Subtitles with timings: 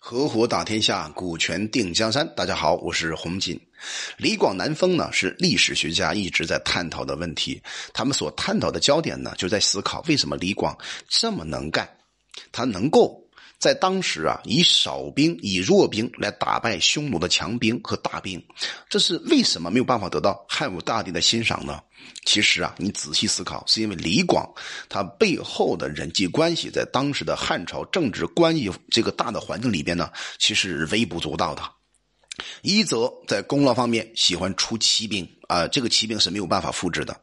[0.00, 2.26] 合伙打天下，股权定江山。
[2.36, 3.60] 大家好，我是洪锦。
[4.16, 7.60] 李广南风呢，是历史学家一直在探讨的问题。
[7.92, 11.86] 他们所探讨的焦点呢，就在思考为什么李广这么能干，
[12.52, 13.20] 他能够
[13.58, 18.42] 在当时啊，以少兵、以弱兵来打败匈奴的强兵和大兵，
[18.88, 21.80] 这是为什么没有办法得到汉武大帝的欣赏呢？
[22.24, 24.48] 其实啊，你仔细思考，是因为李广
[24.88, 31.77] 他背后的人际关系，在当时的汉朝政治关系这个大的环境里边呢，其实微不足道的。
[32.62, 37.14] 一则在功劳方面喜欢出奇兵啊，这个骑兵是没有办法复制的；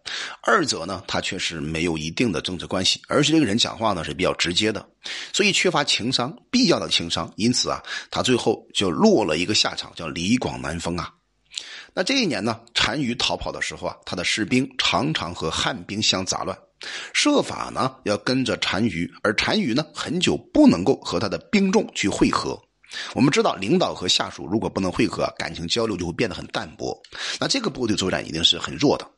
[0.41, 4.87] 二则呢，他确实没有一定的政治关系，而且这个人讲话呢是比较直接的，
[5.33, 7.31] 所以缺乏情商，必要的情商。
[7.35, 11.13] 因此啊，他最后就落了一个下场，叫李广难封啊。
[11.93, 16.57] 那这一年呢，单于逃跑的时候啊，他的士兵常常和汉兵相杂乱，
[17.13, 22.61] 设法呢要跟着单于，而单于呢很久不能够和他的兵众去会合。
[23.13, 27.01] 我们知道，领导和下属如果不能会合，感情交流就会变得很淡薄。
[27.39, 29.09] 那这个部队作战一定是很弱的，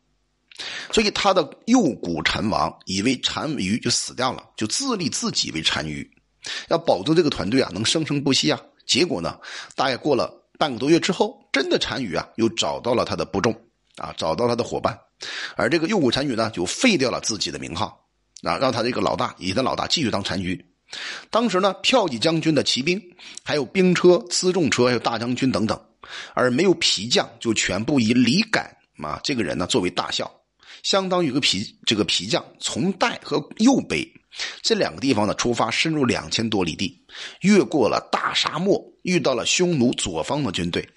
[0.91, 6.09] 所以他的右股单王以为单于就死掉了，就自立自己为单于，
[6.69, 8.59] 要保证这个团队啊能生生不息啊。
[8.85, 9.39] 结果呢，
[9.75, 10.33] 大概过了。
[10.59, 13.53] 半个多月之后，真的单于啊，又找到了他的部众
[13.97, 14.97] 啊，找到他的伙伴，
[15.55, 18.03] 而这个右股单于呢，就废掉了自己的名号，
[18.41, 20.59] 啊，让他这个老大以他老大继续当单于。
[21.29, 23.01] 当时呢，骠骑将军的骑兵，
[23.43, 25.79] 还有兵车、辎重车，还有大将军等等，
[26.33, 30.31] 而没有皮将，就全部以李敢啊这个人呢作为大校，
[30.83, 34.07] 相当于个皮这个皮将，从代和右北。
[34.61, 37.03] 这两个地方呢，出发深入两千多里地，
[37.41, 40.87] 越过了大沙漠，遇到了匈奴左方的军队，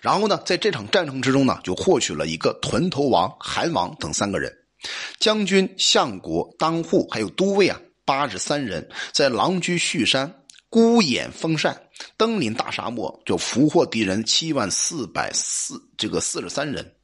[0.00, 4.54] 然后呢，在这场战争之中呢，就获取了一个屯头王、韩王等三个人，
[5.18, 16.94] 将军、相国、当户还有都尉啊，八十三人，在狼居胥山，孤眼封禅，登临大沙漠，就俘获敌人七万四百四这个四十三人。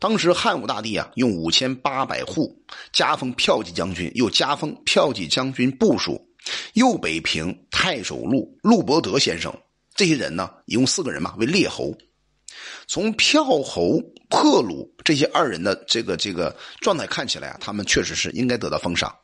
[0.00, 2.60] 当时汉武大帝啊，用五千八百户
[2.92, 6.20] 加封骠骑将军，又加封骠骑将军部属
[6.72, 9.56] 右北平太守陆陆伯德先生。
[9.94, 11.96] 这些人呢，一共四个人嘛，为列侯。
[12.88, 19.14] 从票侯破虏这些二人的这个这个状态看起来啊，他们确实是应该得到封赏，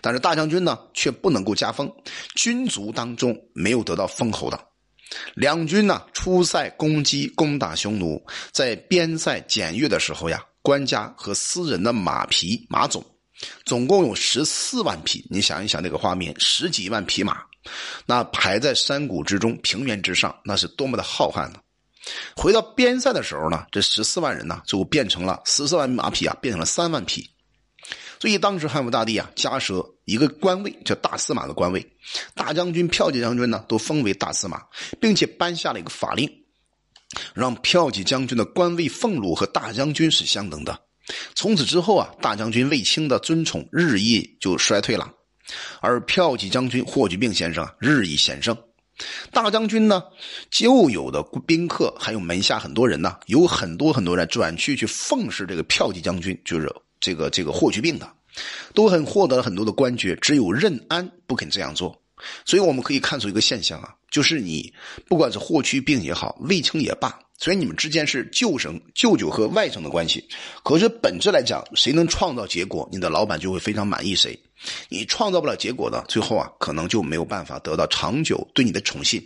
[0.00, 1.90] 但是大将军呢，却不能够加封，
[2.34, 4.58] 军族当中没有得到封侯的。
[5.34, 8.20] 两军呢出塞攻击攻打匈奴，
[8.50, 13.04] 在边塞检阅的时候呀，官家和私人的马匹马总，
[13.64, 15.24] 总共有十四万匹。
[15.30, 17.40] 你想一想那个画面，十几万匹马，
[18.04, 21.60] 那排在山谷之中、平原之上，那是多么的浩瀚呢？
[22.36, 27.28] 回到边塞的时候呢，这十四万人呢，就变成了十四万马匹啊，变成了三万匹。
[28.18, 31.86] 所以当时汉武大帝啊，加设一个官位叫大司马的官位，
[32.34, 34.62] 大将军、骠骑将军呢都封为大司马，
[35.00, 36.30] 并且颁下了一个法令，
[37.34, 40.80] 让骠骑将军的官位俸禄和大将军是相等的。
[41.34, 45.12] 从此之后啊，大将军卫青的尊崇日益就衰退了，
[45.80, 48.56] 而骠骑将军霍去病先生啊日益显盛。
[49.30, 50.02] 大将军呢，
[50.50, 56.74] 旧有的宾客还有门下很多人呢，有很多很多人转去去奉侍这个骠骑将军，就是。
[57.00, 58.10] 这个这个霍去病的，
[58.74, 62.00] 都很获得了很多的官爵，只有任安不肯这样做。
[62.46, 64.72] 所以我们可以看出一个现象啊，就是你
[65.06, 70.26] 不管是霍去病也好，卫青也罢，虽然你们之间是舅甥、舅舅和外甥的关系，
[70.64, 74.38] 可是本质来讲，谁能创造结果，你的老板就会非常满意谁。
[74.88, 79.22] 你创造不了结果的，最后啊，可能就没有办法得到长久对你的宠信。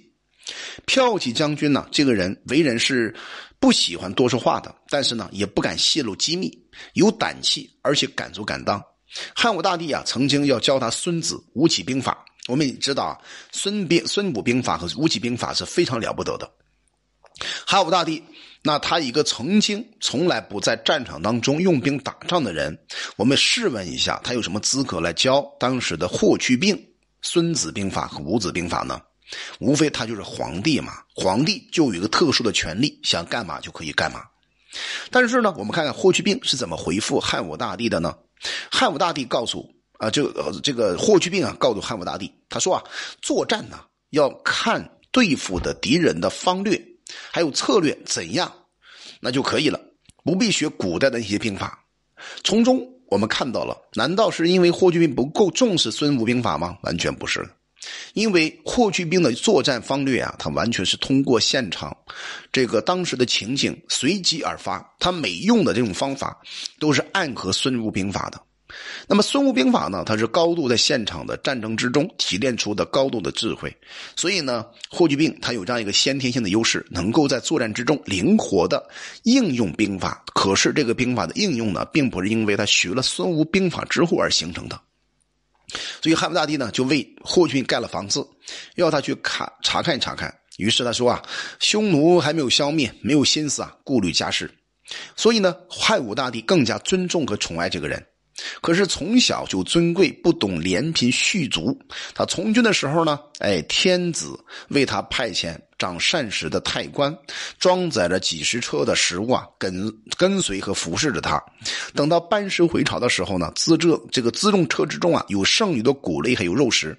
[0.86, 3.14] 骠骑将军呢，这个人为人是
[3.58, 6.50] 不喜欢多说话的，但是呢，也不敢泄露机密，
[6.94, 8.82] 有胆气，而且敢做敢当。
[9.34, 12.24] 汉武大帝啊，曾经要教他孙子吴起兵法。
[12.48, 13.18] 我们也知道啊，
[13.52, 16.50] 孙兵孙武兵法和吴起兵法是非常了不得的。
[17.66, 18.22] 汉武大帝，
[18.62, 22.76] 那他一个曾经从来不在战场当中用兵打仗的人，
[23.16, 26.78] 我们试问一下，他有什么资格来教当时的霍去病
[27.22, 29.00] 孙子兵法和吴子兵法呢？
[29.58, 34.22] 无非他就是皇帝嘛，皇帝就有一个特殊的权利，想干嘛就可以干嘛。
[35.10, 38.16] 但是呢，我们看看霍去病是怎么回复汉武大帝的呢？
[38.70, 39.68] 汉武大帝告诉
[39.98, 42.84] 啊，这个这个霍去病啊，告诉汉武大帝，他说啊，
[43.20, 43.80] 作战呢
[44.10, 46.80] 要看对付的敌人的方略，
[47.32, 48.52] 还有策略怎样，
[49.20, 49.80] 那就可以了，
[50.24, 51.84] 不必学古代的那些兵法。
[52.44, 56.78] 从中我们看到了，难道是因为霍去病不够重视孙吴兵法吗？
[56.82, 57.48] 完全不是。
[58.14, 61.96] 因为霍去病的作战方略啊，他完全是通过现场
[62.52, 66.40] 这个当时的情景随机而发，他每用的这种方法
[66.78, 68.40] 都是暗合孙武兵法的。
[69.08, 73.76] 那么孙吴兵法呢，它是高度在现场的战争之中提炼出的高度的智慧，
[74.14, 78.88] 所以呢，霍去病他有这样一个先天性的优势，能够在作战之中灵活的
[79.24, 80.22] 应用兵法。
[80.34, 84.80] 可是这个兵法的应用呢，并不是因为他学了孙吴兵法之后而形成的。
[86.02, 88.26] 所以汉武大帝呢，就为霍去病盖了房子，
[88.76, 90.34] 要他去看查看查看。
[90.56, 91.22] 于是他说啊，
[91.58, 94.50] 匈奴还没有消灭，没有心思啊顾虑家事。
[95.16, 98.04] 所以呢，汉武大帝更加尊重和宠爱这个人。
[98.62, 101.78] 可是从小就尊贵，不懂怜贫恤族。
[102.14, 104.38] 他从军的时候呢，哎，天子
[104.68, 107.16] 为他派遣掌膳食的太官，
[107.58, 111.42] 装载着几十车的食物啊，跟跟随和服侍着他。
[111.94, 116.96] 等到班师回朝的时候呢，辎重这个辎重车之中啊，有剩余的谷类还有肉食，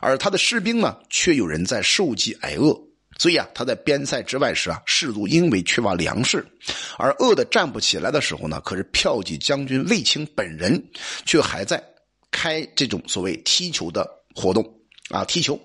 [0.00, 2.76] 而他的士兵呢，却有人在受饥挨饿。
[3.18, 6.44] 所以啊，他在边塞之外时啊，士卒因为缺乏粮食，
[6.98, 10.84] 而饿得站不起来的时候呢，可是骠骑将军卫青本人
[11.24, 11.82] 却还在
[12.30, 14.62] 开这种所谓踢球的活动
[15.10, 15.58] 啊，踢球。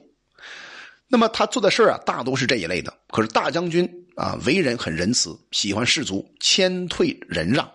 [1.12, 2.92] 那么他做的事啊，大都是这一类的。
[3.10, 7.70] 可是大将军啊，为人很仁慈，喜欢士卒，谦退忍让，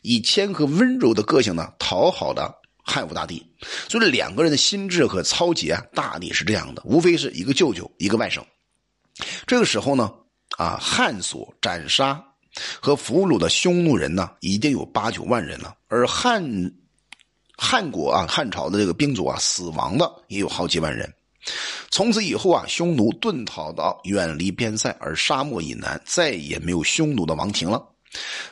[0.00, 2.50] 以谦和温柔的个性呢，讨好了
[2.82, 3.46] 汉武大帝。
[3.86, 8.42] 所以两个人的心智和操节啊，大抵是这样的，无非是一个舅舅，一个外甥。
[9.46, 10.10] 这个时候呢，
[10.56, 12.24] 啊，汉所斩杀
[12.80, 16.42] 和俘虏的匈奴人呢，已经有八九万人了，而汉
[17.58, 21.12] 汉国啊，汉朝的这个兵卒啊，死亡的也有好几万人。
[21.90, 27.86] 从此以后啊，匈奴遁逃到远离边塞，而沙漠以南再也没有匈奴的王庭了。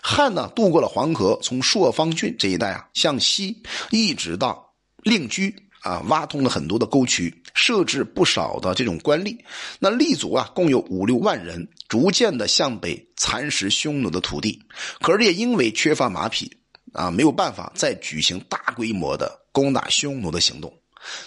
[0.00, 5.54] 汉呢，渡过了黄河，从朔方郡这一带啊，向西一直到令居。
[5.82, 9.38] 啊，挖通了很多的沟渠，设置不少的这种官吏。
[9.78, 14.60] 那吏族啊，共有五六万人，逐渐的向北蚕食匈奴的土地。
[15.00, 16.50] 可是也因为缺乏马匹
[16.92, 20.76] 啊，没有办法再举行大规模的攻打匈奴的行动。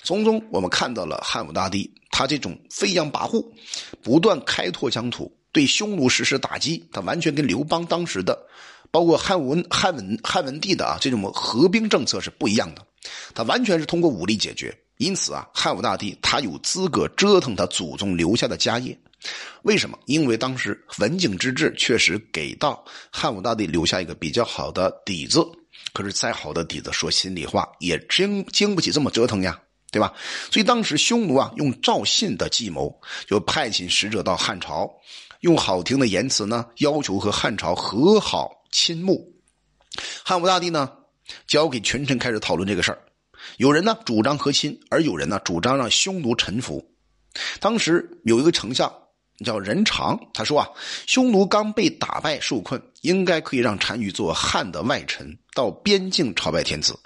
[0.04, 3.46] 从中我们看到了汉武大帝他这种飞扬跋扈，
[4.02, 6.88] 不断开拓疆土，对匈奴实施打击。
[6.92, 8.38] 他完全跟刘邦当时的，
[8.92, 12.86] 包括汉文汉文汉文帝的啊这种合兵政策是不一样的。
[13.34, 18.98] 他完全是通过武力解决，因此啊，汉武大帝他有资格折腾他祖宗留下的家业。
[19.64, 19.98] 为什么？
[20.06, 25.40] 因为当时文景之治确实给到汉武大帝留下一个比较好的底子。
[25.94, 29.60] 可是再好的底子，说心里话，也经经不起这么折腾呀，
[29.92, 30.14] 对吧？
[30.52, 32.94] 所以当时匈奴啊，用赵信的计谋，
[33.28, 34.90] 就派遣使者到汉朝，
[35.42, 39.32] 用好听的言辞呢，要求和汉朝和好亲睦。
[40.24, 40.92] 汉武大帝呢？
[41.48, 43.00] 交给群臣开始讨论这个事儿，
[43.58, 46.86] 有人呢主张和亲，而有人呢主张让匈奴臣服。
[47.60, 48.94] 当时有一个丞相
[49.44, 50.68] 叫任长，他说啊，
[51.08, 56.98] 匈奴刚被打败受困，应该可以让单于做汉的外臣，到边境朝拜天子。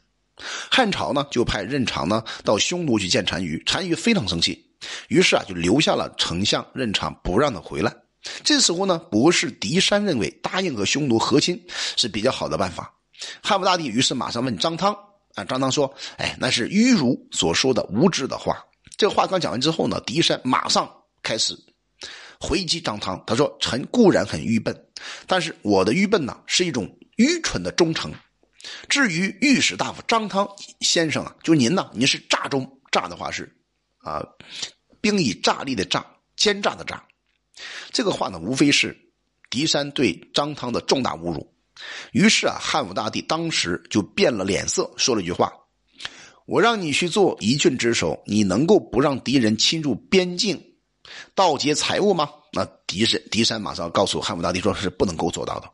[0.69, 4.65] 汉朝呢就派任长呢到匈奴去见单于，单于非常生气，
[5.07, 7.95] 于是啊就留下了丞相任长，不让他回来。
[8.43, 11.63] 这时候呢，博士狄山认为答应和匈奴和亲
[11.95, 12.93] 是比较好的办法。
[13.41, 14.93] 汉武大帝于是马上问张汤
[15.35, 18.57] 啊，张汤说：“哎，那是迂儒所说的无知的话。”
[18.97, 20.89] 这话刚讲完之后呢，狄山马上
[21.21, 21.57] 开始
[22.45, 23.21] 回击张汤。
[23.25, 24.86] 他说：“臣固然很愚笨，
[25.25, 28.13] 但是我的愚笨呢，是一种愚蠢的忠诚。
[28.88, 30.47] 至于御史大夫张汤
[30.81, 33.51] 先生啊，就您呢，您是诈中，诈的话是
[33.97, 34.24] 啊，
[35.01, 36.06] 兵以诈立的诈，
[36.36, 37.03] 奸诈的诈。
[37.92, 38.96] 这个话呢，无非是
[39.50, 41.51] 狄山对张汤的重大侮辱。”
[42.13, 45.51] 于是啊，汉武大帝当时就变了脸色，说了一句话
[46.48, 50.63] ：“我让你去做一郡之首，你能够不让敌人侵入边境，
[51.36, 55.69] 盗劫财物吗？”那狄山狄山马上告诉汉武大帝说：“是不能够做到的。”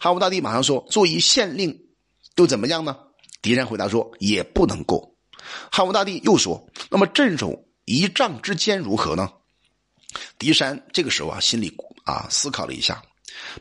[0.00, 1.86] 汉武大帝马上说：“做一县令
[2.34, 2.96] 又怎么样呢？”
[3.40, 5.16] 狄山回答说：“也不能够。”
[5.70, 9.30] 汉武大帝又说：“那么镇守一丈之间如何呢？”
[10.36, 11.72] 狄山这个时候啊，心里
[12.04, 13.00] 啊思考了一下。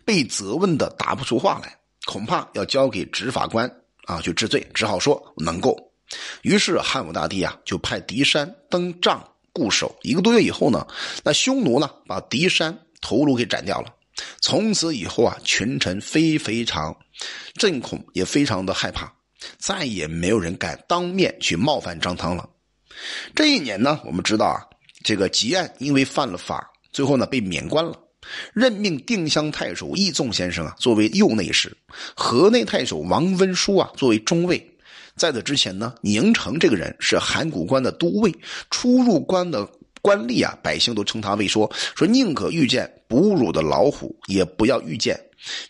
[0.04, 3.70] 被责问的答不出话来，恐怕要交给执法官
[4.06, 5.78] 啊去治罪，只好说能够。
[6.42, 9.98] 于是汉武大帝啊就派狄山登帐固守。
[10.02, 10.86] 一个多月以后呢，
[11.24, 13.88] 那匈奴呢把狄山头颅给斩掉了。
[14.42, 16.96] 从此以后啊，群臣非非常
[17.54, 19.12] 震恐，也非常的害怕，
[19.58, 22.50] 再也没有人敢当面去冒犯张汤了。
[23.34, 24.60] 这一年呢，我们知道啊，
[25.04, 27.98] 这个吉案因为犯了法，最后呢被免官了。
[28.54, 31.76] 任命定襄太守义纵先生啊作为右内侍，
[32.16, 34.75] 河内太守王温书啊作为中尉。
[35.16, 38.34] 在此之前呢，宁城这个人是函谷关的都尉，
[38.70, 39.68] 出入关的
[40.02, 45.20] 官吏啊，百姓都称他为说说宁可遇见哺乳的老虎，也不要遇见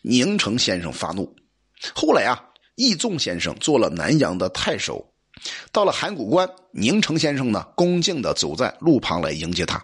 [0.01, 1.35] 宁城先生发怒。
[1.93, 2.41] 后来啊，
[2.75, 5.05] 义仲先生做了南阳的太守。
[5.71, 9.83] 到了函谷关，宁城先生呢，恭敬的走在路旁来迎接他。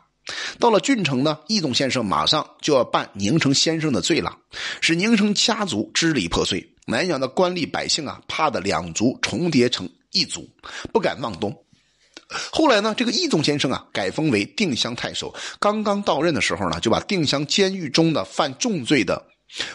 [0.60, 4.38] 到了郡城呢，义仲先生马上就要办宁城先生的罪了，
[4.80, 6.71] 使宁城家族支离破碎。
[6.86, 10.50] 南阳的官吏百姓啊，怕的两族重叠成一族，
[10.92, 11.56] 不敢往东。
[12.52, 15.34] 后来呢，这个易仲先生啊，改封为定襄太守。
[15.60, 19.22] 刚刚到任的时候呢，就把定襄监狱中的犯重罪的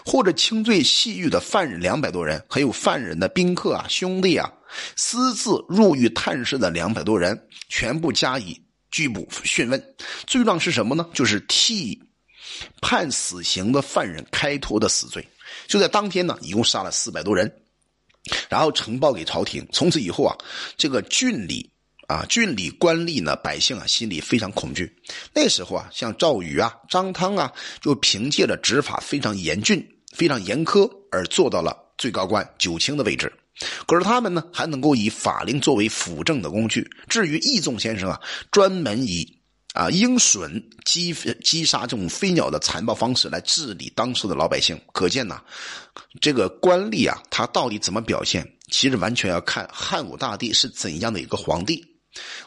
[0.04, 4.50] 或者轻罪细狱的犯人两百多人，还有犯人的宾客啊、兄弟啊，
[4.96, 8.60] 私自入狱探视的两百多人，全部加以。
[8.88, 9.94] 拘捕讯问，
[10.26, 11.06] 罪状是什么呢？
[11.12, 12.00] 就是替
[12.80, 15.26] 判死刑的犯人开脱的死罪。
[15.66, 17.52] 就在当天呢，一共杀了四百多人，
[18.48, 19.66] 然后呈报给朝廷。
[19.72, 20.36] 从此以后啊，
[20.76, 21.70] 这个郡里
[22.08, 24.94] 啊，郡里官吏呢，百姓啊，心里非常恐惧。
[25.34, 29.84] 那时候啊，像赵宇啊、张汤啊，就凭借着执法非常严峻、
[30.14, 33.32] 非常严苛，而做到了最高官九卿的位置。
[33.86, 36.88] 可是他们呢，还能够以法令作为辅政的工具。
[37.08, 38.20] 至于易仲先生啊，
[38.50, 39.35] 专门以
[39.76, 41.14] 啊鹰隼击
[41.44, 45.40] 击杀这种飞鸟的残暴方式来治理当时的老百姓，可见呐，
[46.20, 51.84] 这个官吏啊，他到底怎么表现，其实完全要看汉武大帝是怎样的一个皇帝。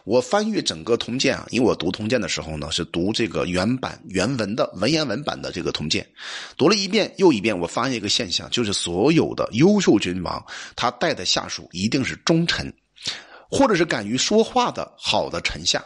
[0.04, 6.04] 我翻阅整个《通鉴》啊，因为我读《通鉴》的时候呢，是读这个原版原文的文言文版的这个《通鉴》，
[6.58, 10.44] 读了一遍又一遍，我发现一个现象，就是所有的优秀君王，
[10.76, 12.74] 他带的下属一定是忠臣，
[13.52, 15.86] 或者是敢于说话的好的臣下。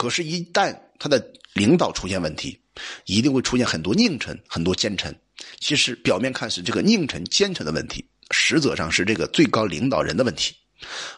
[0.00, 2.58] 可是，一旦他的领导出现问题，
[3.04, 5.14] 一定会出现很多佞臣、很多奸臣。
[5.58, 10.54] 其实表面看是这个佞臣、奸臣的问题，实则上是这个最高领导人的问题。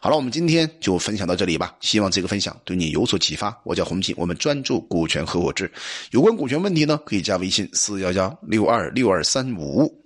[0.01, 1.77] 好了，我们今天就分享到这里吧。
[1.81, 3.57] 希望这个分享对你有所启发。
[3.65, 5.71] 我叫洪锦，我们专注股权合伙制，
[6.11, 10.03] 有关股权问题呢，可以加微信四幺幺六二六二三五。